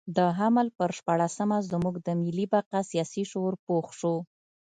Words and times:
د 0.17 0.19
حمل 0.37 0.67
پر 0.77 0.89
شپاړلسمه 0.97 1.57
زموږ 1.71 1.95
د 2.05 2.07
ملي 2.21 2.45
بقا 2.53 2.79
سیاسي 2.91 3.23
شعور 3.31 3.53
پوخ 3.65 3.87
شو. 3.99 4.15